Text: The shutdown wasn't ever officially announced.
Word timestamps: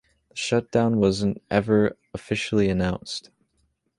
The 0.29 0.35
shutdown 0.35 0.97
wasn't 0.97 1.43
ever 1.51 1.95
officially 2.11 2.69
announced. 2.69 3.29